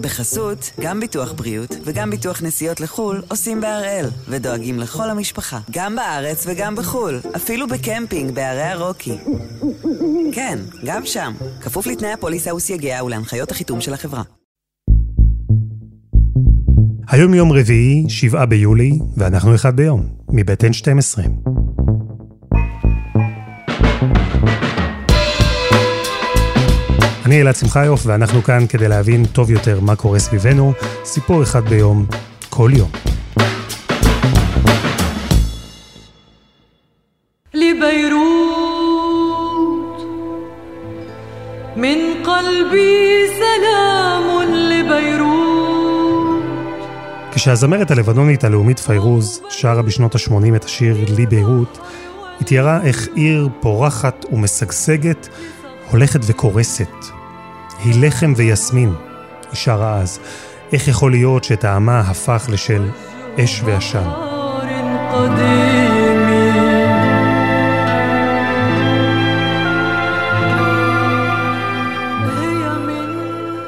[0.00, 6.44] בחסות, גם ביטוח בריאות וגם ביטוח נסיעות לחו"ל עושים בהראל, ודואגים לכל המשפחה, גם בארץ
[6.46, 9.18] וגם בחו"ל, אפילו בקמפינג בערי הרוקי.
[10.32, 14.22] כן, גם שם, כפוף לתנאי הפוליסה וסייגיה ולהנחיות החיתום של החברה.
[17.08, 21.20] היום יום רביעי, שבעה ביולי, ואנחנו אחד ביום, מבית N12.
[27.30, 30.72] אני אלעד שמחיוף, ואנחנו כאן כדי להבין טוב יותר מה קורה סביבנו,
[31.04, 32.06] סיפור אחד ביום,
[32.48, 32.90] כל יום.
[47.32, 51.78] כשהזמרת הלבנונית הלאומית פיירוז שרה בשנות ה-80 את השיר "לי ביירות",
[52.38, 55.28] היא תיארה איך עיר פורחת ומשגשגת
[55.90, 57.19] הולכת וקורסת.
[57.84, 58.88] היא לחם ויסמין,
[59.50, 60.18] היא שרה אז.
[60.72, 62.90] איך יכול להיות שטעמה הפך לשל
[63.38, 64.08] אש ועשן?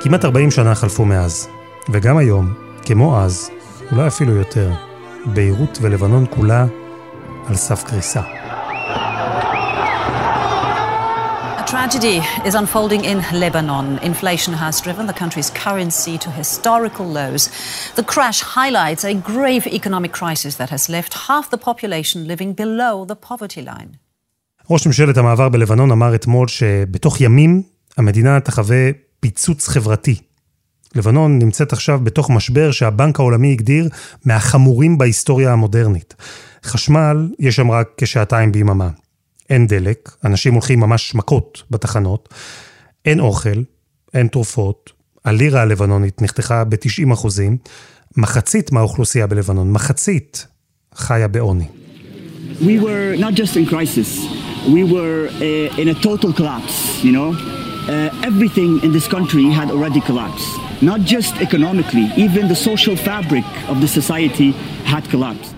[0.00, 1.48] כמעט 40 שנה חלפו מאז,
[1.90, 2.52] וגם היום,
[2.84, 3.50] כמו אז,
[3.92, 4.70] אולי אפילו יותר,
[5.26, 6.66] ביירות ולבנון כולה
[7.48, 8.41] על סף קריסה.
[11.76, 13.86] Tragedy is unfolding in Lebanon.
[14.10, 17.42] Inflation has driven the country's currency to historical lows.
[17.98, 22.94] The crash highlights a grave economic crisis that has left half the population living below
[23.10, 23.90] the poverty line.
[24.70, 27.62] ראש ממשלת המעבר בלבנון אמר אתמול שבתוך ימים
[27.96, 30.16] המדינה תחווה פיצוץ חברתי.
[30.94, 33.88] לבנון נמצאת עכשיו בתוך משבר שהבנק העולמי הגדיר
[34.24, 36.14] מהחמורים בהיסטוריה המודרנית.
[36.64, 38.88] חשמל יש שם רק כשעתיים ביממה.
[39.52, 42.28] אין דלק, אנשים הולכים ממש מכות בתחנות,
[43.04, 43.62] אין אוכל,
[44.14, 44.92] אין תרופות,
[45.24, 47.56] הלירה הלבנונית נחתכה ב-90 אחוזים,
[48.16, 50.46] מחצית מהאוכלוסייה בלבנון, מחצית,
[50.94, 51.66] חיה בעוני.
[52.60, 54.10] We were not just in crisis,
[54.76, 57.30] we were uh, in a total collapse, you know?
[57.32, 60.52] Uh, everything in this country had already collapsed.
[60.90, 64.50] Not just economically, even the social fabric of the society
[64.92, 65.54] had collapsed.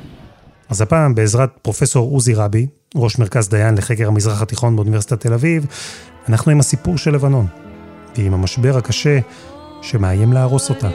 [0.69, 2.67] אז הפעם, בעזרת פרופסור עוזי רבי,
[2.97, 5.67] ראש מרכז דיין לחקר המזרח התיכון באוניברסיטת תל אביב,
[6.29, 7.47] אנחנו עם הסיפור של לבנון,
[8.17, 9.19] ועם המשבר הקשה
[9.83, 10.89] שמאיים להרוס אותה.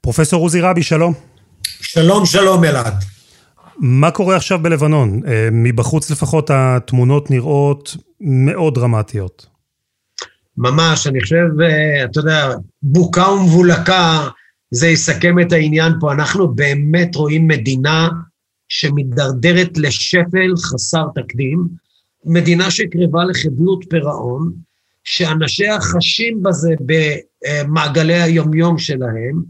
[0.00, 1.14] פרופסור עוזי רבי, שלום.
[1.62, 3.04] שלום, שלום אלעד.
[3.78, 5.20] מה קורה עכשיו בלבנון?
[5.26, 9.57] אה, מבחוץ לפחות התמונות נראות מאוד דרמטיות.
[10.58, 14.28] ממש, אני חושב, אה, אתה יודע, בוקה ומבולקה,
[14.70, 16.12] זה יסכם את העניין פה.
[16.12, 18.08] אנחנו באמת רואים מדינה
[18.68, 21.68] שמידרדרת לשפל חסר תקדים,
[22.24, 24.52] מדינה שקרבה לחדלות פירעון,
[25.04, 29.42] שאנשיה חשים בזה במעגלי היומיום שלהם,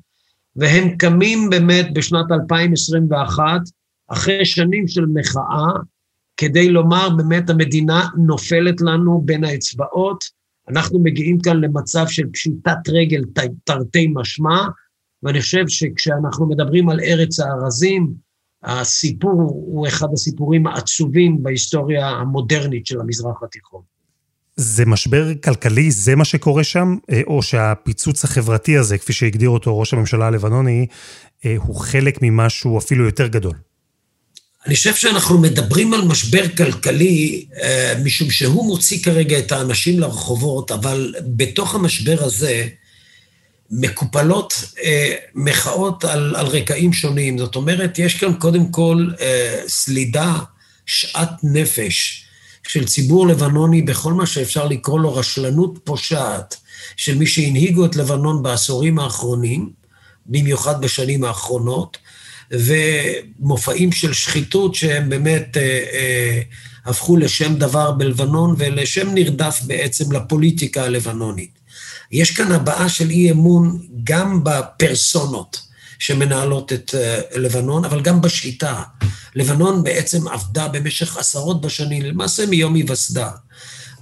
[0.56, 3.60] והם קמים באמת בשנת 2021,
[4.08, 5.72] אחרי שנים של מחאה,
[6.36, 10.38] כדי לומר באמת המדינה נופלת לנו בין האצבעות,
[10.71, 13.23] אנחנו מגיעים כאן למצב של פשיטת רגל
[13.65, 14.59] תרתי משמע,
[15.23, 18.15] ואני חושב שכשאנחנו מדברים על ארץ הארזים,
[18.62, 23.83] הסיפור הוא אחד הסיפורים העצובים בהיסטוריה המודרנית של המזרח התיכון.
[24.56, 26.97] זה משבר כלכלי, זה מה שקורה שם?
[27.11, 30.87] אה, או שהפיצוץ החברתי הזה, כפי שהגדיר אותו ראש הממשלה הלבנוני,
[31.45, 33.53] אה, הוא חלק ממשהו אפילו יותר גדול?
[34.69, 40.71] אני חושב שאנחנו מדברים על משבר כלכלי, אה, משום שהוא מוציא כרגע את האנשים לרחובות,
[40.71, 42.69] אבל בתוך המשבר הזה
[43.71, 47.39] מקופלות אה, מחאות על, על רקעים שונים.
[47.39, 50.34] זאת אומרת, יש כאן קודם כל אה, סלידה,
[50.87, 52.25] שאט נפש
[52.69, 56.56] של ציבור לבנוני בכל מה שאפשר לקרוא לו רשלנות פושעת
[56.97, 59.71] של מי שהנהיגו את לבנון בעשורים האחרונים,
[60.27, 61.97] במיוחד בשנים האחרונות,
[62.50, 66.41] ומופעים של שחיתות שהם באמת אה, אה,
[66.84, 71.58] הפכו לשם דבר בלבנון ולשם נרדף בעצם לפוליטיקה הלבנונית.
[72.12, 75.61] יש כאן הבעה של אי אמון גם בפרסונות
[75.99, 78.82] שמנהלות את אה, לבנון, אבל גם בשיטה.
[79.34, 83.31] לבנון בעצם עבדה במשך עשרות בשנים, למעשה מיום היווסדה,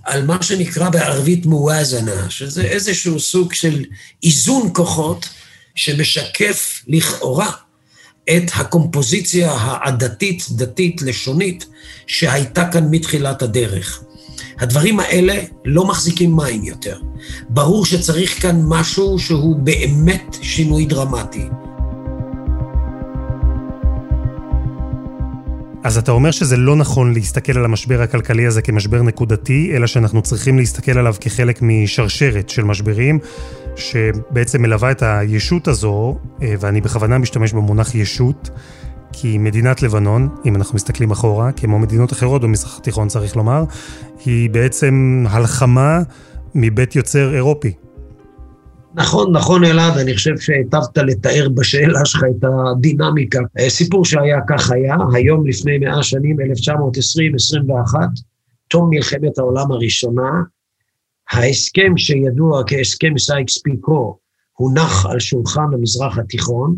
[0.05, 3.85] על מה שנקרא בערבית מואזנה, שזה איזשהו סוג של
[4.23, 5.29] איזון כוחות
[5.75, 7.51] שמשקף לכאורה
[8.31, 11.67] את הקומפוזיציה העדתית, דתית, לשונית,
[12.07, 14.03] שהייתה כאן מתחילת הדרך.
[14.59, 15.35] הדברים האלה
[15.65, 16.99] לא מחזיקים מים יותר.
[17.49, 21.45] ברור שצריך כאן משהו שהוא באמת שינוי דרמטי.
[25.85, 30.23] אז אתה אומר שזה לא נכון להסתכל על המשבר הכלכלי הזה כמשבר נקודתי, אלא שאנחנו
[30.23, 33.19] צריכים להסתכל עליו כחלק משרשרת של משברים,
[33.77, 38.51] שבעצם מלווה את הישות הזו, אה, ואני בכוונה משתמש במונח ישות,
[39.13, 43.65] כי מדינת לבנון, אם אנחנו מסתכלים אחורה, כמו מדינות אחרות במזרח התיכון צריך לומר,
[44.25, 46.01] היא בעצם הלחמה
[46.55, 47.73] מבית יוצר אירופי.
[48.95, 53.41] נכון, נכון אלעד, אני חושב שהיטבת לתאר בשאלה שלך את הדינמיקה.
[53.59, 56.43] אה, סיפור שהיה כך היה, היום לפני מאה שנים, 1920-21,
[58.69, 60.31] תום מלחמת העולם הראשונה,
[61.31, 64.19] ההסכם שידוע כהסכם סייקס פיקו
[64.53, 66.77] הונח על שולחן המזרח התיכון,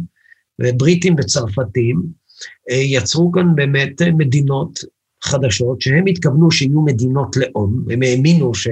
[0.60, 2.02] ובריטים וצרפתים
[2.70, 4.78] אה, יצרו כאן באמת מדינות
[5.22, 8.68] חדשות, שהם התכוונו שיהיו מדינות לאום, הם האמינו ש...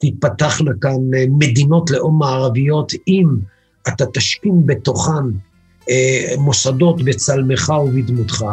[0.00, 3.26] תתפתחנה כאן אה, מדינות לאום מערביות אם
[3.88, 5.24] אתה תשכים בתוכן
[5.90, 8.44] אה, מוסדות בצלמך ובדמותך.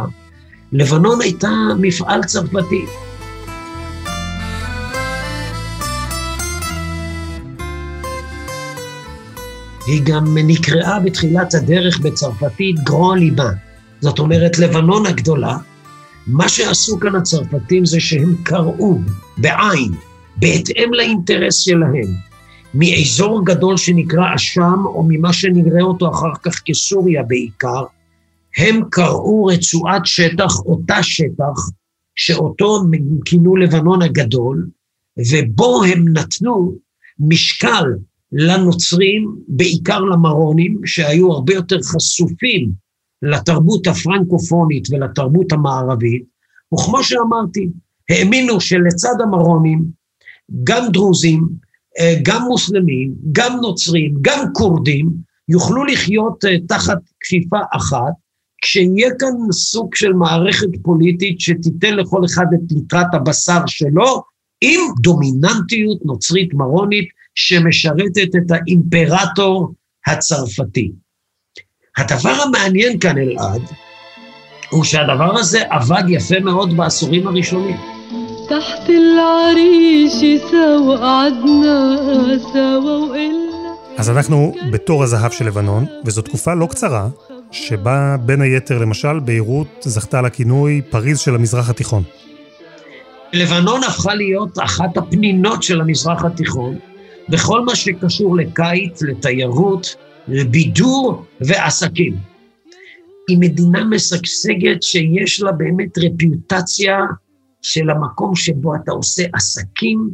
[0.72, 1.50] לבנון הייתה
[1.80, 2.86] מפעל צרפתי.
[9.88, 13.50] היא גם נקראה בתחילת הדרך בצרפתית גרון ליבה.
[14.02, 15.58] זאת אומרת, לבנון הגדולה.
[16.28, 19.00] מה שעשו כאן הצרפתים זה שהם קראו
[19.38, 19.92] בעין
[20.38, 22.14] בהתאם לאינטרס שלהם,
[22.74, 27.84] מאזור גדול שנקרא אשם, או ממה שנראה אותו אחר כך כסוריה בעיקר,
[28.58, 31.70] הם קראו רצועת שטח, אותה שטח,
[32.16, 32.84] שאותו
[33.26, 34.68] כינו לבנון הגדול,
[35.32, 36.76] ובו הם נתנו
[37.20, 37.86] משקל
[38.32, 42.72] לנוצרים, בעיקר למרונים, שהיו הרבה יותר חשופים
[43.22, 46.24] לתרבות הפרנקופונית ולתרבות המערבית,
[46.74, 47.70] וכמו שאמרתי,
[48.10, 49.86] האמינו שלצד המרונים
[50.64, 51.48] גם דרוזים,
[52.00, 55.10] אה, גם מוסלמים, גם נוצרים, גם כורדים,
[55.50, 58.14] יוכלו לחיות אה, תחת כפיפה אחת,
[58.62, 64.24] כשיהיה כאן סוג של מערכת פוליטית שתיתן לכל אחד את ליטרת הבשר שלו,
[64.62, 69.75] עם דומיננטיות נוצרית מרונית שמשרתת את האימפרטור
[70.07, 70.93] הצרפתי.
[71.97, 73.63] הדבר המעניין כאן, אלעד,
[74.71, 77.77] הוא שהדבר הזה עבד יפה מאוד בעשורים הראשונים.
[78.49, 83.53] تحت العريش سوا قعدنا سوا وقلنا
[83.99, 87.09] אז אנחנו בתור הזהב של לבנון, וזו תקופה לא קצרה,
[87.51, 92.03] שבה בין היתר, למשל, ביירות זכתה לכינוי פריז של המזרח התיכון.
[93.33, 96.79] לבנון הפכה להיות אחת הפנינות של המזרח התיכון,
[97.30, 99.96] בכל מה שקשור לקיץ, לתיירות,
[100.28, 102.16] לבידור ועסקים.
[103.28, 107.00] היא מדינה משגשגת שיש לה באמת רפיוטציה
[107.62, 110.10] של המקום שבו אתה עושה עסקים,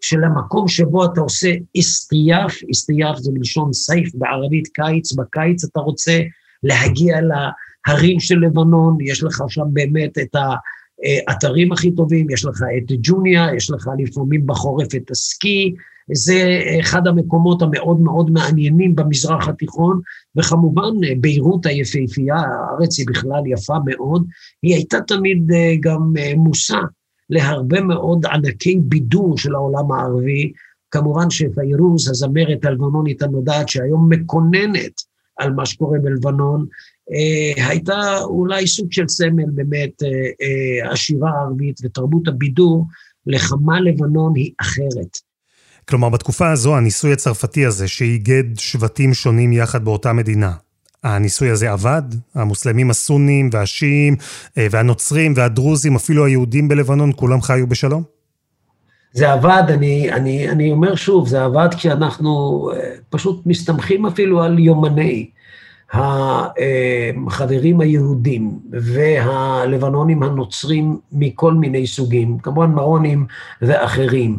[0.00, 6.20] של המקום שבו אתה עושה אסטריאף, אסטריאף זה מלשון סייף בערבית קיץ, בקיץ אתה רוצה
[6.62, 10.36] להגיע להרים של לבנון, יש לך שם באמת את
[11.28, 15.74] האתרים הכי טובים, יש לך את ג'וניה, יש לך לפעמים בחורף את הסקי,
[16.10, 20.00] זה אחד המקומות המאוד מאוד מעניינים במזרח התיכון,
[20.36, 24.26] וכמובן ביירות היפהפייה, הארץ היא בכלל יפה מאוד,
[24.62, 26.78] היא הייתה תמיד אה, גם אה, מושא
[27.30, 30.52] להרבה מאוד ענקי בידור של העולם הערבי.
[30.90, 34.92] כמובן שפיירוז, הזמרת הלבנונית הנודעת, שהיום מקוננת
[35.38, 36.66] על מה שקורה בלבנון,
[37.12, 40.02] אה, הייתה אולי סוג של סמל באמת,
[40.90, 42.86] השירה הערבית ותרבות הבידור,
[43.26, 45.31] לכמה לבנון היא אחרת.
[45.88, 50.52] כלומר, בתקופה הזו, הניסוי הצרפתי הזה, שאיגד שבטים שונים יחד באותה מדינה,
[51.04, 52.02] הניסוי הזה עבד?
[52.34, 54.16] המוסלמים הסונים והשיעים
[54.58, 58.02] אה, והנוצרים והדרוזים, אפילו היהודים בלבנון, כולם חיו בשלום?
[59.12, 62.30] זה עבד, אני, אני, אני אומר שוב, זה עבד כשאנחנו
[62.74, 65.30] אה, פשוט מסתמכים אפילו על יומני.
[65.92, 73.26] החברים היהודים והלבנונים הנוצרים מכל מיני סוגים, כמובן מרונים
[73.62, 74.38] ואחרים.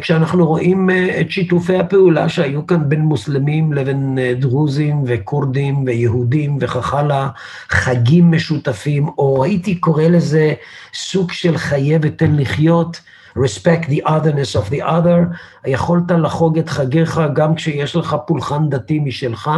[0.00, 0.90] כשאנחנו רואים
[1.20, 7.28] את שיתופי הפעולה שהיו כאן בין מוסלמים לבין דרוזים וכורדים ויהודים וכך הלאה,
[7.68, 10.54] חגים משותפים, או הייתי קורא לזה
[10.94, 13.00] סוג של חיה ותן לחיות,
[13.38, 18.98] respect the otherness of the other, יכולת לחוג את חגיך גם כשיש לך פולחן דתי
[18.98, 19.50] משלך,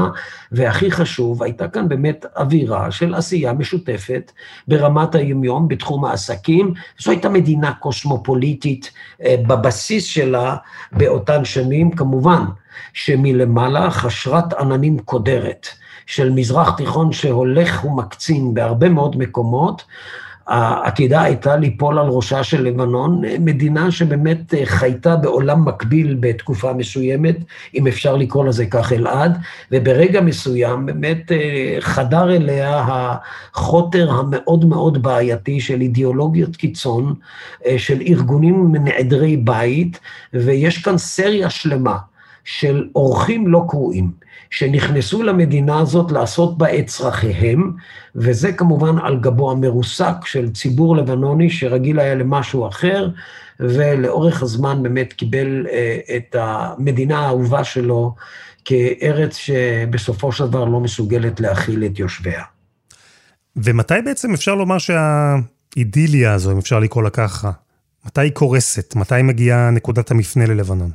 [0.53, 4.33] והכי חשוב, הייתה כאן באמת אווירה של עשייה משותפת
[4.69, 6.75] ברמת היומיום בתחום העסקים.
[6.99, 8.91] זו הייתה מדינה קוסמופוליטית
[9.25, 10.57] אה, בבסיס שלה
[10.93, 12.45] באותן שנים, כמובן
[12.93, 15.67] שמלמעלה חשרת עננים קודרת
[16.07, 19.85] של מזרח תיכון שהולך ומקצין בהרבה מאוד מקומות,
[20.51, 27.37] העתידה הייתה ליפול על ראשה של לבנון, מדינה שבאמת חייתה בעולם מקביל בתקופה מסוימת,
[27.75, 29.39] אם אפשר לקרוא לזה כך אלעד,
[29.73, 31.33] וברגע מסוים באמת
[31.81, 37.15] חדר אליה החוטר המאוד מאוד בעייתי של אידיאולוגיות קיצון,
[37.77, 40.01] של ארגונים נעדרי בית,
[40.35, 41.97] ויש כאן סריה שלמה
[42.45, 44.20] של אורחים לא קרואים.
[44.51, 47.73] שנכנסו למדינה הזאת לעשות בה את צרכיהם,
[48.15, 53.09] וזה כמובן על גבו המרוסק של ציבור לבנוני שרגיל היה למשהו אחר,
[53.61, 58.15] ולאורך הזמן באמת קיבל אה, את המדינה האהובה שלו
[58.65, 62.43] כארץ שבסופו של דבר לא מסוגלת להכיל את יושביה.
[63.57, 67.51] ומתי בעצם אפשר לומר שהאידיליה הזו, אם אפשר לקרוא לה ככה,
[68.07, 68.97] מתי היא קורסת?
[68.97, 70.91] מתי מגיעה נקודת המפנה ללבנון?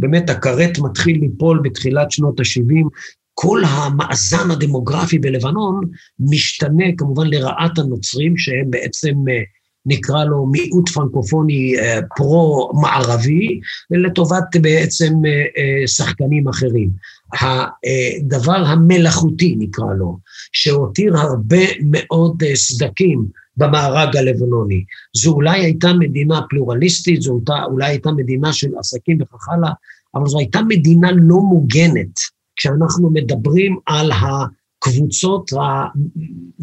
[0.00, 2.88] באמת הכרת מתחיל ליפול בתחילת שנות ה-70.
[3.34, 5.80] כל המאזן הדמוגרפי בלבנון
[6.20, 9.42] משתנה כמובן לרעת הנוצרים, שהם בעצם, אה,
[9.86, 16.90] נקרא לו מיעוט פרנקופוני אה, פרו-מערבי, לטובת בעצם אה, שחקנים אחרים.
[17.32, 20.18] הדבר המלאכותי, נקרא לו,
[20.52, 23.24] שהותיר הרבה מאוד סדקים
[23.60, 24.84] במארג הלבנוני.
[25.16, 29.70] זו אולי הייתה מדינה פלורליסטית, זו אותה, אולי הייתה מדינה של עסקים וכך הלאה,
[30.14, 32.18] אבל זו הייתה מדינה לא מוגנת,
[32.56, 35.50] כשאנחנו מדברים על הקבוצות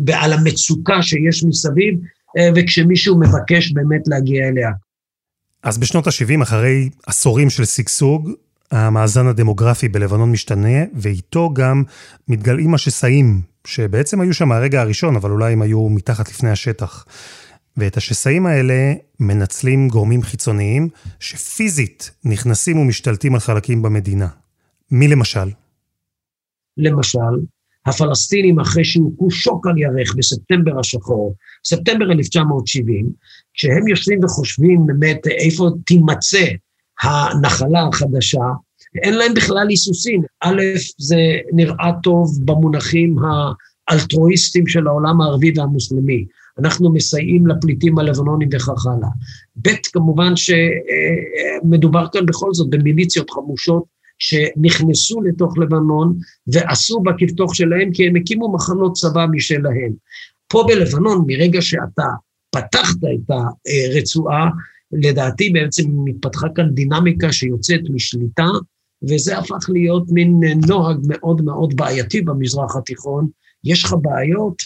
[0.05, 1.99] ועל המצוקה שיש מסביב,
[2.37, 4.69] אה, וכשמישהו מבקש באמת להגיע אליה.
[5.63, 8.31] אז בשנות ה-70, אחרי עשורים של שגשוג,
[8.71, 11.83] המאזן הדמוגרפי בלבנון משתנה, ואיתו גם
[12.27, 17.05] מתגלעים השסעים שבעצם היו שם מהרגע הראשון, אבל אולי הם היו מתחת לפני השטח.
[17.77, 24.27] ואת השסעים האלה מנצלים גורמים חיצוניים שפיזית נכנסים ומשתלטים על חלקים במדינה.
[24.91, 25.49] מי למשל?
[26.77, 27.19] למשל,
[27.85, 33.09] הפלסטינים אחרי שהוכו שוק על ירך בספטמבר השחור, ספטמבר 1970,
[33.53, 36.45] כשהם יושבים וחושבים באמת איפה תימצא
[37.01, 38.45] הנחלה החדשה,
[39.03, 40.21] אין להם בכלל היסוסים.
[40.41, 40.61] א',
[40.97, 41.17] זה
[41.53, 43.15] נראה טוב במונחים
[43.87, 46.25] האלטרואיסטיים של העולם הערבי והמוסלמי.
[46.59, 49.09] אנחנו מסייעים לפליטים הלבנונים וכך הלאה.
[49.61, 53.83] ב', כמובן שמדובר כאן בכל זאת במיליציות חמושות
[54.19, 56.17] שנכנסו לתוך לבנון
[56.47, 59.91] ועשו בכבתוך שלהם כי הם הקימו מחנות צבא משלהם.
[60.47, 62.05] פה בלבנון, מרגע שאתה
[62.51, 64.49] פתחת את הרצועה,
[64.91, 68.47] לדעתי בעצם מתפתחה כאן דינמיקה שיוצאת משליטה
[69.03, 73.27] וזה הפך להיות מין נוהג מאוד מאוד בעייתי במזרח התיכון.
[73.63, 74.63] יש לך בעיות,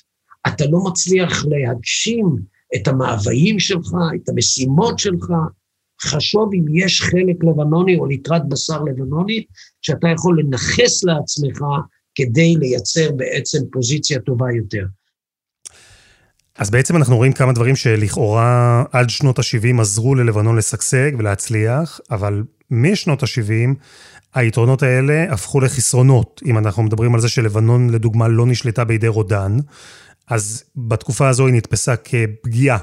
[0.48, 2.36] אתה לא מצליח להגשים
[2.76, 5.28] את המאוויים שלך, את המשימות שלך.
[6.02, 9.48] חשוב אם יש חלק לבנוני או ליטרת בשר לבנונית,
[9.82, 11.62] שאתה יכול לנכס לעצמך
[12.16, 14.86] כדי לייצר בעצם פוזיציה טובה יותר.
[16.58, 22.44] אז בעצם אנחנו רואים כמה דברים שלכאורה עד שנות ה-70 עזרו ללבנון לשגשג ולהצליח, אבל
[22.72, 23.76] משנות ה-70
[24.34, 26.42] היתרונות האלה הפכו לחסרונות.
[26.46, 29.58] אם אנחנו מדברים על זה שלבנון, לדוגמה, לא נשלטה בידי רודן,
[30.28, 32.78] אז בתקופה הזו היא נתפסה כפגיעה.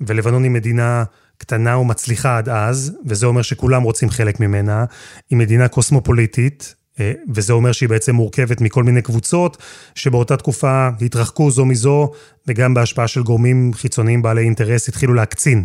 [0.00, 1.04] ולבנון היא מדינה
[1.38, 4.84] קטנה ומצליחה עד אז, וזה אומר שכולם רוצים חלק ממנה.
[5.30, 9.56] היא מדינה קוסמופוליטית, אה, וזה אומר שהיא בעצם מורכבת מכל מיני קבוצות,
[9.94, 12.10] שבאותה תקופה התרחקו זו מזו,
[12.46, 15.64] וגם בהשפעה של גורמים חיצוניים בעלי אינטרס התחילו להקצין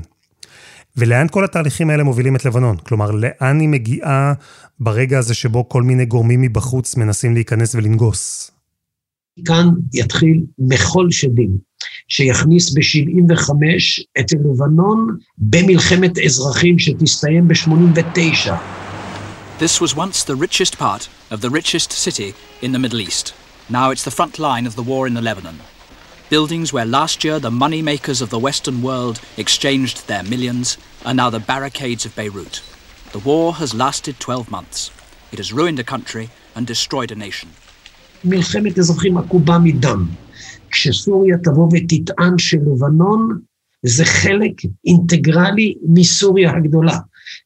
[0.97, 2.77] ולאן כל התהליכים האלה מובילים את לבנון?
[2.77, 4.33] כלומר, לאן היא מגיעה
[4.79, 8.51] ברגע הזה שבו כל מיני גורמים מבחוץ מנסים להיכנס ולנגוס?
[9.45, 11.57] כאן יתחיל מחול שדים,
[12.07, 13.49] שיכניס ב-75
[14.19, 18.51] את לבנון במלחמת אזרחים שתסתיים ב-89.
[19.59, 23.33] This was once the richest part of the richest city in the Middle East.
[23.69, 25.57] Now it's the front line of the war in the Lebanon.
[26.30, 31.14] Buildings where last year the money makers of the Western world exchanged their millions are
[31.14, 32.62] now the barricades of Beirut.
[33.12, 34.90] The war has lasted 12 months.
[35.32, 37.48] It has ruined a country and destroyed a nation.
[38.24, 40.06] מלחמת אזרחים עקובה מדם.
[40.70, 43.40] כשסוריה תבוא ותטען שלבנון
[43.82, 44.52] זה חלק
[44.86, 46.98] אינטגרלי מסוריה הגדולה.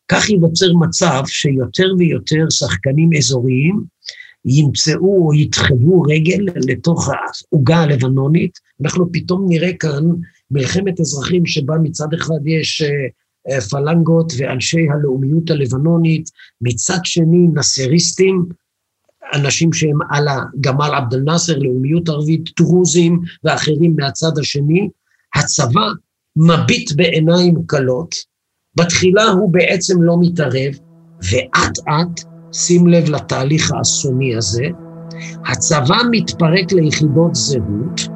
[0.09, 3.85] כך ייווצר מצב שיותר ויותר שחקנים אזוריים
[4.46, 10.04] ימצאו או ידחבו רגל לתוך העוגה הלבנונית, אנחנו פתאום נראה כאן
[10.52, 12.90] מלחמת אזרחים שבה מצד אחד יש אה,
[13.50, 16.30] אה, פלנגות ואנשי הלאומיות הלבנונית,
[16.62, 18.46] מצד שני נאסריסטים,
[19.34, 24.90] אנשים שהם על הגמל עבד אל-נאצר, לאומיות ערבית, דרוזים ואחרים מהצד השני,
[25.36, 25.88] הצבא
[26.36, 28.16] מביט בעיניים כלות,
[28.76, 30.74] בתחילה הוא בעצם לא מתערב,
[31.24, 34.66] ואט אט שים לב לתהליך האסוני הזה,
[35.46, 38.08] הצבא מתפרק ליחידות זהות,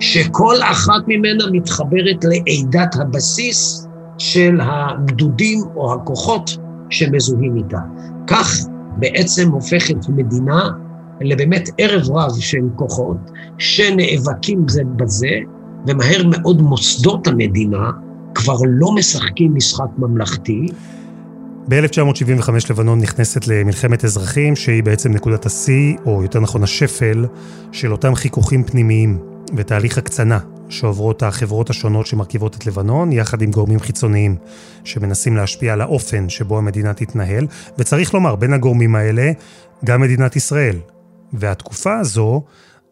[0.00, 6.58] שכל אחת ממנה מתחברת לעדת הבסיס של הגדודים או הכוחות
[6.90, 7.78] שמזוהים איתה.
[8.26, 8.66] כך
[8.96, 10.70] בעצם הופכת מדינה
[11.20, 13.16] לבאמת ערב רב של כוחות
[13.58, 15.38] שנאבקים זה בזה,
[15.86, 17.90] ומהר מאוד מוסדות המדינה
[18.34, 20.66] כבר לא משחקים משחק ממלכתי.
[21.68, 27.26] ב-1975 לבנון נכנסת למלחמת אזרחים, שהיא בעצם נקודת השיא, או יותר נכון השפל,
[27.72, 29.18] של אותם חיכוכים פנימיים
[29.56, 34.36] ותהליך הקצנה שעוברות החברות השונות שמרכיבות את לבנון, יחד עם גורמים חיצוניים
[34.84, 37.46] שמנסים להשפיע על האופן שבו המדינה תתנהל,
[37.78, 39.32] וצריך לומר, בין הגורמים האלה,
[39.84, 40.76] גם מדינת ישראל.
[41.32, 42.42] והתקופה הזו,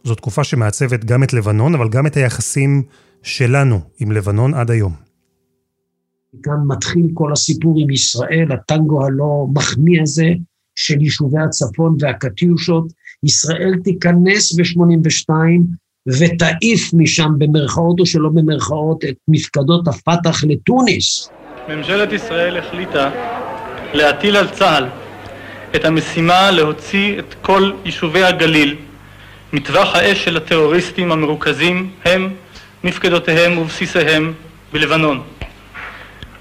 [0.05, 2.83] זו תקופה שמעצבת גם את לבנון, אבל גם את היחסים
[3.23, 5.14] שלנו עם לבנון עד היום.
[6.43, 10.29] כאן מתחיל כל הסיפור עם ישראל, הטנגו הלא מחמיא הזה
[10.75, 12.93] של יישובי הצפון והקטיושות.
[13.25, 15.31] ישראל תיכנס ב-82
[16.07, 21.31] ותעיף משם במרכאות או שלא במרכאות את מפקדות הפת"ח לתוניס.
[21.69, 23.11] ממשלת ישראל החליטה
[23.95, 24.85] להטיל על צה"ל
[25.77, 28.77] את המשימה להוציא את כל יישובי הגליל
[29.53, 32.31] מטווח האש של הטרוריסטים המרוכזים הם
[32.85, 34.33] מפקדותיהם ובסיסיהם
[34.73, 35.23] בלבנון.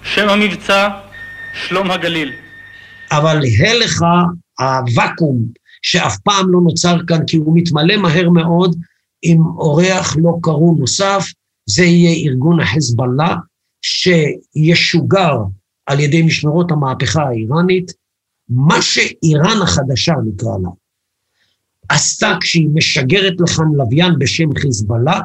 [0.03, 0.89] שם המבצע
[1.53, 2.33] שלום הגליל.
[3.11, 4.01] אבל הלך
[4.59, 5.45] הוואקום
[5.81, 8.75] שאף פעם לא נוצר כאן כי הוא מתמלא מהר מאוד
[9.21, 11.25] עם אורח לא קרוא נוסף,
[11.65, 13.35] זה יהיה ארגון החזבאללה,
[13.81, 15.37] שישוגר
[15.85, 17.91] על ידי משמרות המהפכה האיראנית,
[18.49, 20.69] מה שאיראן החדשה נקרא לה,
[21.89, 25.21] עשתה כשהיא משגרת לכאן לוויין בשם חיזבאללה,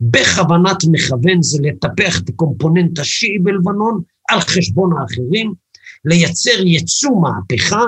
[0.00, 5.52] בכוונת מכוון זה לטפח את הקומפוננט השיעי בלבנון על חשבון האחרים,
[6.04, 7.84] לייצר יצוא מהפכה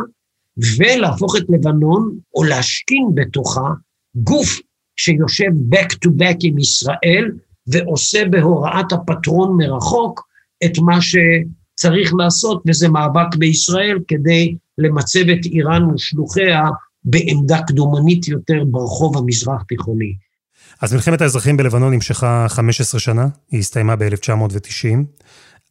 [0.79, 3.71] ולהפוך את לבנון, או להשכין בתוכה,
[4.17, 4.61] גוף
[4.97, 7.31] שיושב back to back עם ישראל
[7.67, 10.29] ועושה בהוראת הפטרון מרחוק
[10.65, 16.63] את מה שצריך לעשות, וזה מאבק בישראל כדי למצב את איראן ושלוחיה
[17.05, 20.15] בעמדה קדומנית יותר ברחוב המזרח-תיכוני.
[20.81, 24.97] אז מלחמת האזרחים בלבנון נמשכה 15 שנה, היא הסתיימה ב-1990.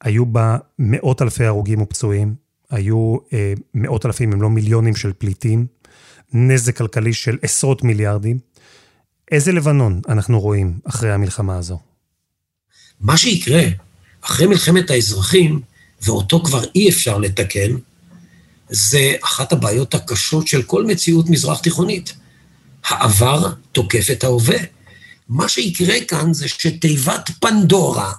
[0.01, 2.35] היו בה מאות אלפי הרוגים ופצועים,
[2.69, 5.65] היו אה, מאות אלפים, אם לא מיליונים של פליטים,
[6.33, 8.39] נזק כלכלי של עשרות מיליארדים.
[9.31, 11.79] איזה לבנון אנחנו רואים אחרי המלחמה הזו?
[13.01, 13.63] מה שיקרה
[14.21, 15.61] אחרי מלחמת האזרחים,
[16.01, 17.71] ואותו כבר אי אפשר לתקן,
[18.69, 22.13] זה אחת הבעיות הקשות של כל מציאות מזרח תיכונית.
[22.85, 24.57] העבר תוקף את ההווה.
[25.29, 28.13] מה שיקרה כאן זה שתיבת פנדורה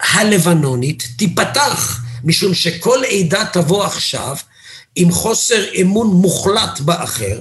[0.00, 4.36] הלבנונית תיפתח, משום שכל עדה תבוא עכשיו
[4.96, 7.40] עם חוסר אמון מוחלט באחר,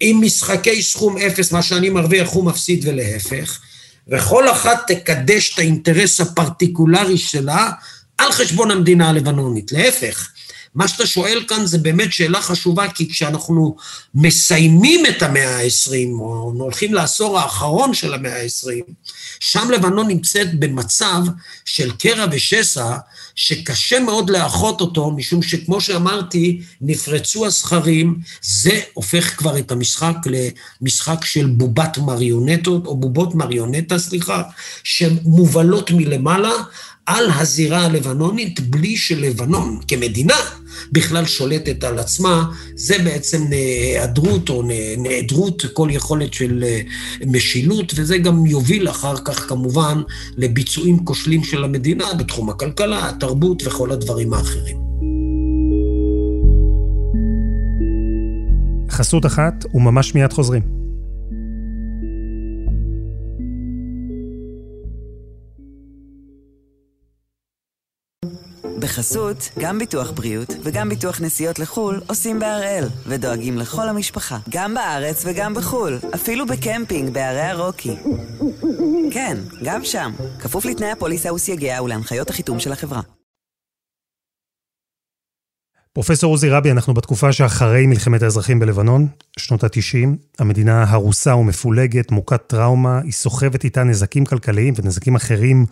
[0.00, 3.60] עם משחקי סכום אפס, מה שאני מרוויח הוא מפסיד ולהפך,
[4.08, 7.70] וכל אחת תקדש את האינטרס הפרטיקולרי שלה
[8.18, 9.72] על חשבון המדינה הלבנונית.
[9.72, 10.28] להפך,
[10.74, 13.76] מה שאתה שואל כאן זה באמת שאלה חשובה, כי כשאנחנו
[14.14, 18.92] מסיימים את המאה ה-20, או הולכים לעשור האחרון של המאה ה-20,
[19.40, 21.22] שם לבנון נמצאת במצב
[21.64, 22.96] של קרע ושסע,
[23.34, 30.16] שקשה מאוד לאחות אותו, משום שכמו שאמרתי, נפרצו הזכרים, זה הופך כבר את המשחק
[30.80, 34.42] למשחק של בובת מריונטות, או בובות מריונטה, סליחה,
[34.84, 36.52] שמובלות מלמעלה
[37.06, 40.36] על הזירה הלבנונית, בלי שלבנון כמדינה
[40.92, 44.62] בכלל שולטת על עצמה, זה בעצם היעדרות או
[44.98, 46.80] נעדרות כל יכולת של אה,
[47.26, 50.02] משילות, וזה גם יוביל אחר כך כמובן
[50.36, 54.76] לביצועים כושלים של המדינה בתחום הכלכלה, התרבות וכל הדברים האחרים.
[58.90, 60.79] חסות אחת וממש מיד חוזרים.
[68.90, 75.22] בחסות, גם ביטוח בריאות וגם ביטוח נסיעות לחו"ל עושים בהראל, ודואגים לכל המשפחה, גם בארץ
[75.26, 77.96] וגם בחו"ל, אפילו בקמפינג בערי הרוקי.
[79.12, 83.00] כן, גם שם, כפוף לתנאי הפוליסה וסייגיה ולהנחיות החיתום של החברה.
[85.92, 89.06] פרופסור עוזי רבי, אנחנו בתקופה שאחרי מלחמת האזרחים בלבנון,
[89.38, 95.66] שנות ה-90, המדינה הרוסה ומפולגת, מוכת טראומה, היא סוחבת איתה נזקים כלכליים ונזקים אחרים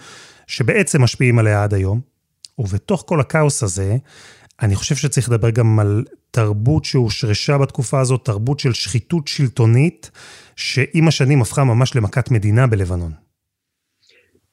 [0.46, 2.17] שבעצם משפיעים עליה עד היום.
[2.58, 3.96] ובתוך כל הכאוס הזה,
[4.62, 10.10] אני חושב שצריך לדבר גם על תרבות שהושרשה בתקופה הזאת, תרבות של שחיתות שלטונית,
[10.56, 13.12] שעם השנים הפכה ממש למכת מדינה בלבנון.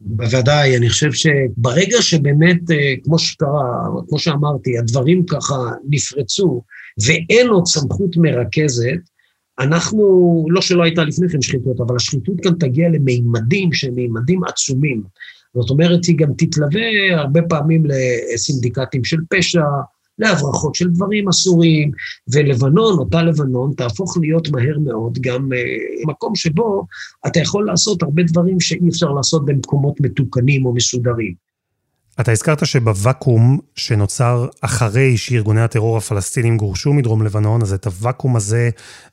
[0.02, 5.56] בוודאי, אני חושב שברגע שבאמת, אה, כמו שקרה, כמו שאמרתי, הדברים ככה
[5.89, 6.62] נפרצו,
[7.06, 9.00] ואין עוד סמכות מרכזת,
[9.60, 15.04] אנחנו, לא שלא הייתה לפני כן שחיתות, אבל השחיתות כאן תגיע למימדים שהם מימדים עצומים.
[15.56, 16.82] זאת אומרת, היא גם תתלווה
[17.18, 19.63] הרבה פעמים לסינדיקטים של פשע,
[20.20, 21.91] להברחות של דברים אסורים,
[22.34, 26.86] ולבנון, אותה לבנון, תהפוך להיות מהר מאוד גם uh, מקום שבו
[27.28, 31.46] אתה יכול לעשות הרבה דברים שאי אפשר לעשות במקומות מתוקנים או מסודרים.
[32.20, 38.70] אתה הזכרת שבוואקום שנוצר אחרי שארגוני הטרור הפלסטינים גורשו מדרום לבנון, אז את הוואקום הזה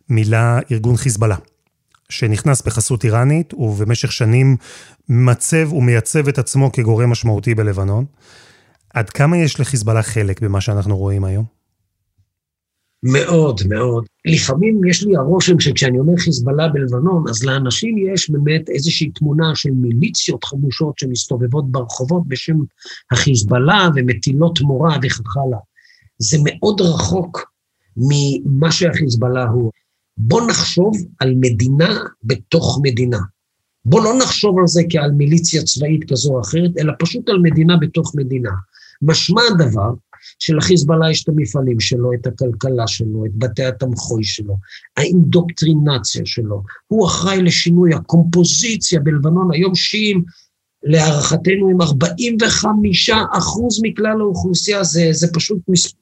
[0.08, 0.38] מילא
[0.72, 1.36] ארגון חיזבאללה,
[2.12, 4.56] שנכנס בחסות איראנית, ובמשך שנים
[5.08, 8.04] מצב ומייצב את עצמו כגורם משמעותי בלבנון.
[8.94, 11.44] עד כמה יש לחיזבאללה חלק במה שאנחנו רואים היום?
[13.02, 14.04] מאוד, מאוד.
[14.24, 19.70] לפעמים יש לי הרושם שכשאני אומר חיזבאללה בלבנון, אז לאנשים יש באמת איזושהי תמונה של
[19.70, 22.56] מיליציות חמושות שמסתובבות ברחובות בשם
[23.12, 25.58] החיזבאללה ומטילות מורה וכך הלאה.
[26.18, 27.52] זה מאוד רחוק
[27.96, 29.70] ממה שהחיזבאללה הוא.
[30.16, 33.18] בוא נחשוב על מדינה בתוך מדינה.
[33.84, 37.76] בוא לא נחשוב על זה כעל מיליציה צבאית כזו או אחרת, אלא פשוט על מדינה
[37.76, 38.50] בתוך מדינה.
[39.02, 39.92] משמע הדבר
[40.38, 44.56] שלחיזבאללה יש את המפעלים שלו, את הכלכלה שלו, את בתי התמחוי שלו,
[44.96, 46.62] האינדוקטרינציה שלו.
[46.86, 50.24] הוא אחראי לשינוי הקומפוזיציה בלבנון, היום שיעים,
[50.82, 55.94] להערכתנו, הם 45 אחוז מכלל האוכלוסייה, זה, זה פשוט מס...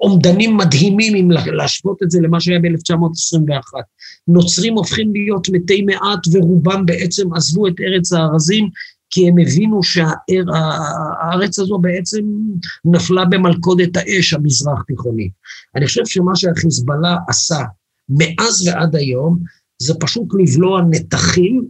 [0.00, 3.80] אומדנים מדהימים אם להשוות את זה למה שהיה ב-1921.
[4.28, 8.68] נוצרים הופכים להיות מתי מעט ורובם בעצם עזבו את ארץ הארזים
[9.10, 12.24] כי הם הבינו שהארץ הזו בעצם
[12.84, 15.32] נפלה במלכודת האש המזרח תיכונית.
[15.76, 17.64] אני חושב שמה שהחיזבאללה עשה
[18.08, 19.38] מאז ועד היום,
[19.82, 21.64] זה פשוט לבלוע נתחים,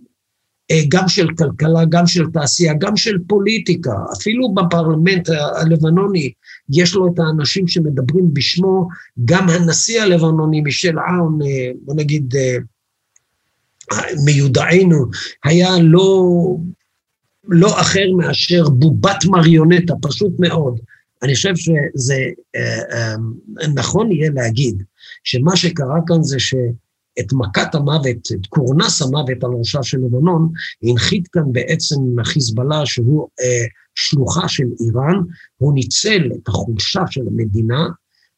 [0.70, 3.94] אה, גם של כלכלה, גם של תעשייה, גם של פוליטיקה.
[4.18, 6.32] אפילו בפרלמנט הלבנוני
[6.72, 8.88] יש לו את האנשים שמדברים בשמו,
[9.24, 12.56] גם הנשיא הלבנוני, מישל עאון, אה, בוא נגיד, אה,
[14.24, 15.06] מיודענו,
[15.44, 16.26] היה לא
[17.44, 20.80] לא אחר מאשר בובת מריונטה, פשוט מאוד.
[21.22, 22.16] אני חושב שזה
[22.56, 23.14] אה,
[23.74, 24.82] נכון יהיה להגיד
[25.24, 30.52] שמה שקרה כאן זה שאת מכת המוות, את קורנס המוות על ראשה של לבנון,
[30.82, 33.66] הנחית כאן בעצם חיזבאללה שהוא אה,
[34.08, 35.16] שלוחה של איראן,
[35.56, 37.88] הוא ניצל את החולשה של המדינה,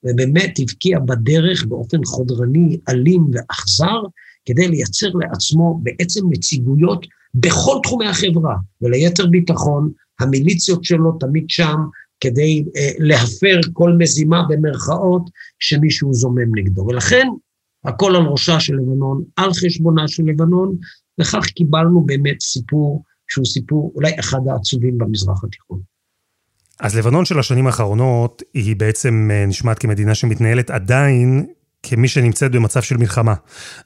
[0.05, 4.03] ובאמת הבקיע בדרך באופן חודרני, אלים ואכזר,
[4.45, 11.77] כדי לייצר לעצמו בעצם נציגויות בכל תחומי החברה, וליתר ביטחון, המיליציות שלו תמיד שם
[12.21, 16.87] כדי אה, להפר כל מזימה במרכאות שמישהו זומם נגדו.
[16.87, 17.27] ולכן,
[17.85, 20.77] הכל על ראשה של לבנון, על חשבונה של לבנון,
[21.21, 25.81] וכך קיבלנו באמת סיפור שהוא סיפור אולי אחד העצובים במזרח התיכון.
[26.81, 31.47] אז לבנון של השנים האחרונות היא בעצם אה, נשמעת כמדינה שמתנהלת עדיין
[31.83, 33.35] כמי שנמצאת במצב של מלחמה.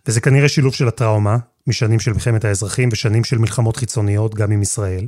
[0.07, 4.63] וזה כנראה שילוב של הטראומה, משנים של מלחמת האזרחים ושנים של מלחמות חיצוניות, גם עם
[4.63, 5.07] ישראל.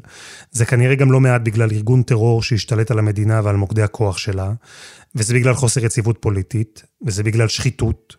[0.51, 4.53] זה כנראה גם לא מעט בגלל ארגון טרור שהשתלט על המדינה ועל מוקדי הכוח שלה,
[5.14, 8.16] וזה בגלל חוסר יציבות פוליטית, וזה בגלל שחיתות,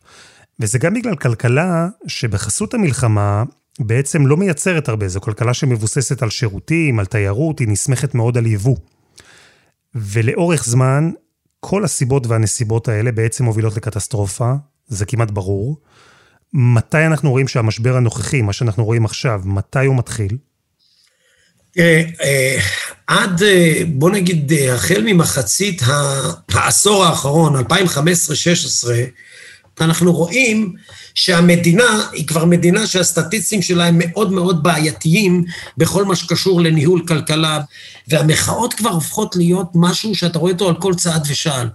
[0.60, 3.44] וזה גם בגלל כלכלה שבחסות המלחמה
[3.80, 8.46] בעצם לא מייצרת הרבה, זו כלכלה שמבוססת על שירותים, על תיירות, היא נסמכת מאוד על
[8.46, 8.76] יבוא.
[9.96, 11.12] ולאורך זמן,
[11.60, 14.54] כל הסיבות והנסיבות האלה בעצם מובילות לקטסטרופה,
[14.88, 15.82] זה כמעט ברור.
[16.54, 20.38] מתי אנחנו רואים שהמשבר הנוכחי, מה שאנחנו רואים עכשיו, מתי הוא מתחיל?
[21.74, 22.60] תראה, אה,
[23.08, 25.82] עד, אה, בוא נגיד, אה, החל ממחצית
[26.50, 28.94] העשור האחרון, 2015-2016,
[29.82, 30.74] אנחנו רואים
[31.15, 35.45] שהמדינה היא כבר מדינה שהסטטיסטים שלה הם מאוד מאוד בעייתיים
[35.78, 37.60] בכל מה שקשור לניהול כלכלה,
[38.08, 41.69] והמחאות כבר הופכות להיות משהו שאתה רואה אותו על כל צעד ושעל.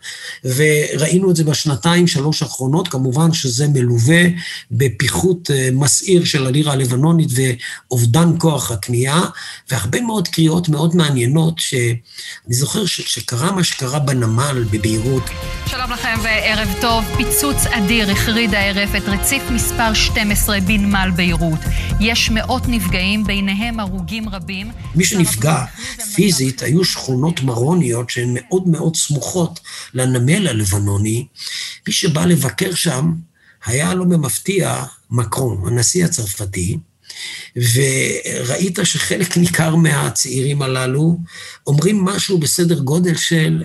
[0.44, 4.22] וראינו את זה בשנתיים, שלוש האחרונות, כמובן שזה מלווה
[4.70, 9.20] בפיחות אה, מסעיר של הלירה הלבנונית ואובדן כוח הקנייה,
[9.70, 15.22] והרבה מאוד קריאות מאוד מעניינות, שאני זוכר שקרה מה שקרה בנמל בביירות.
[15.66, 17.04] שלום לכם וערב טוב.
[17.16, 21.58] פיצוץ אדיר החריד הערב את רציף מספר 12 בנמל ביירות.
[22.00, 24.70] יש מאות נפגעים, ביניהם הרוגים רבים.
[24.94, 25.64] מי שנפגע
[26.14, 29.60] פיזית היו שכונות מרוניות שהן מאוד מאוד סמוכות
[29.94, 31.26] לנמל הלבנוני.
[31.86, 33.12] מי שבא לבקר שם,
[33.64, 36.78] היה לו במפתיע מקרון, הנשיא הצרפתי,
[37.56, 41.18] וראית שחלק ניכר מהצעירים הללו
[41.66, 43.64] אומרים משהו בסדר גודל של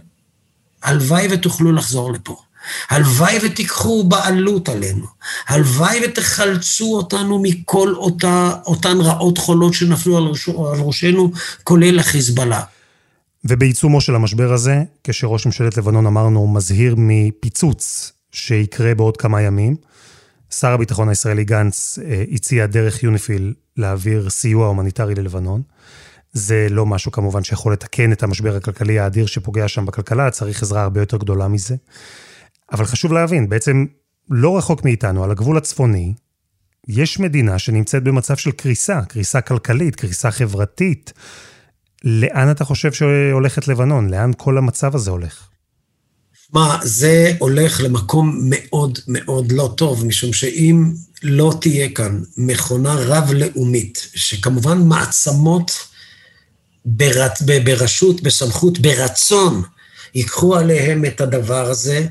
[0.83, 2.48] הלוואי ותוכלו לחזור לפה.
[2.89, 5.05] הלוואי ותיקחו בעלות עלינו.
[5.47, 11.31] הלוואי ותחלצו אותנו מכל אותה, אותן רעות חולות שנפלו על, ראש, על ראשנו,
[11.63, 12.61] כולל החיזבאללה.
[13.45, 19.75] ובעיצומו של המשבר הזה, כשראש ממשלת לבנון אמרנו, מזהיר מפיצוץ שיקרה בעוד כמה ימים,
[20.51, 25.61] שר הביטחון הישראלי גנץ אה, הציע דרך יוניפיל להעביר סיוע הומניטרי ללבנון.
[26.33, 30.81] זה לא משהו כמובן שיכול לתקן את המשבר הכלכלי האדיר שפוגע שם בכלכלה, צריך עזרה
[30.81, 31.75] הרבה יותר גדולה מזה.
[32.71, 33.85] אבל חשוב להבין, בעצם
[34.29, 36.13] לא רחוק מאיתנו, על הגבול הצפוני,
[36.87, 41.13] יש מדינה שנמצאת במצב של קריסה, קריסה כלכלית, קריסה חברתית.
[42.03, 44.09] לאן אתה חושב שהולכת לבנון?
[44.09, 45.47] לאן כל המצב הזה הולך?
[46.53, 50.91] מה, זה הולך למקום מאוד מאוד לא טוב, משום שאם
[51.23, 55.71] לא תהיה כאן מכונה רב-לאומית, שכמובן מעצמות
[56.85, 59.61] ברת, ברשות, בסמכות, ברצון,
[60.15, 62.07] ייקחו עליהם את הדבר הזה,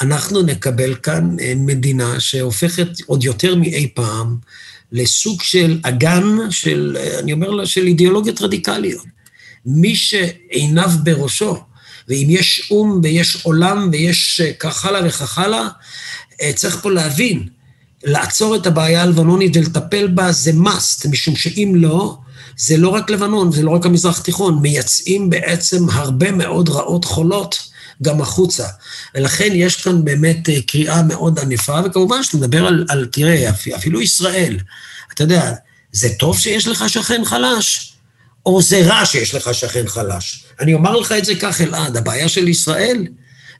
[0.00, 4.36] אנחנו נקבל כאן אה, מדינה שהופכת עוד יותר מאי פעם
[4.92, 9.04] לסוג של אגן של, אה, אני אומר לה, של אידיאולוגיות רדיקליות.
[9.66, 11.56] מי שעיניו בראשו,
[12.08, 15.68] ואם יש או"ם ויש עולם ויש אה, כך הלאה וכך הלאה,
[16.54, 17.48] צריך פה להבין,
[18.04, 22.18] לעצור את הבעיה הלבנונית ולטפל בה זה must, משום שאם לא,
[22.56, 27.58] זה לא רק לבנון, זה לא רק המזרח התיכון, מייצאים בעצם הרבה מאוד רעות חולות
[28.02, 28.66] גם החוצה.
[29.14, 34.00] ולכן יש כאן באמת אה, קריאה מאוד ענפה, וכמובן שאתה מדבר על, על תראה, אפילו
[34.00, 34.58] ישראל,
[35.14, 35.52] אתה יודע,
[35.92, 37.94] זה טוב שיש לך שכן חלש,
[38.46, 40.44] או זה רע שיש לך שכן חלש.
[40.60, 43.06] אני אומר לך את זה כך, אלעד, הבעיה של ישראל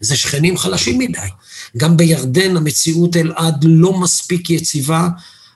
[0.00, 1.18] זה שכנים חלשים מדי.
[1.76, 5.08] גם בירדן המציאות, אלעד, לא מספיק יציבה,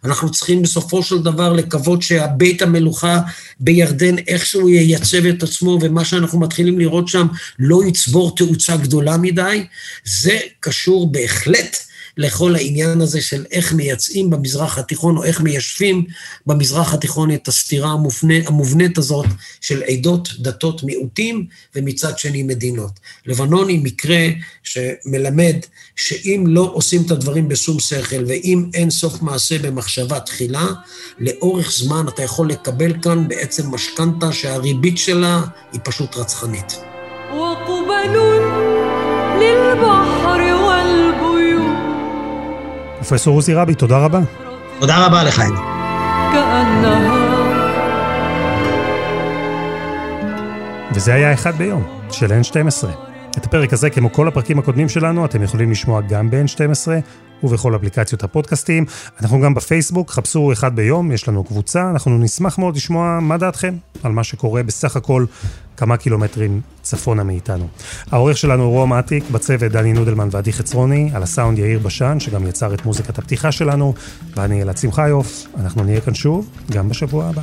[0.09, 3.21] אנחנו צריכים בסופו של דבר לקוות שהבית המלוכה
[3.61, 7.27] בירדן איכשהו ייצב את עצמו, ומה שאנחנו מתחילים לראות שם
[7.59, 9.67] לא יצבור תאוצה גדולה מדי.
[10.05, 11.77] זה קשור בהחלט
[12.19, 16.05] לכל העניין הזה של איך מייצאים במזרח התיכון, או איך מיישבים
[16.47, 19.27] במזרח התיכון את הסתירה המופנה, המובנית הזאת
[19.61, 22.91] של עדות, דתות, מיעוטים, ומצד שני מדינות.
[23.27, 24.27] לבנון היא מקרה
[24.63, 25.57] שמלמד
[25.97, 30.67] שאם לא עושים את הדברים בשום שכל, ואם אין סוף מעשה במחשבה תחילה,
[31.19, 36.79] לאורך זמן אתה יכול לקבל כאן בעצם משכנתה שהריבית שלה היא פשוט רצחנית.
[43.09, 44.21] פרופסור עוזי רבי, תודה רבה.
[44.81, 45.43] תודה רבה לך.
[50.95, 53.08] וזה היה אחד ביום, של N12.
[53.39, 56.89] את הפרק הזה, כמו כל הפרקים הקודמים שלנו, אתם יכולים לשמוע גם ב-N12
[57.43, 58.85] ובכל אפליקציות הפודקאסטים.
[59.21, 63.75] אנחנו גם בפייסבוק, חפשו אחד ביום, יש לנו קבוצה, אנחנו נשמח מאוד לשמוע מה דעתכם
[64.03, 65.25] על מה שקורה בסך הכל
[65.77, 67.69] כמה קילומטרים צפונה מאיתנו.
[68.11, 72.47] העורך שלנו הוא רום אטיק, בצוות דני נודלמן ועדי חצרוני, על הסאונד יאיר בשן, שגם
[72.47, 73.95] יצר את מוזיקת הפתיחה שלנו,
[74.37, 77.43] ואני אלעד שמחיוף, אנחנו נהיה כאן שוב, גם בשבוע הבא.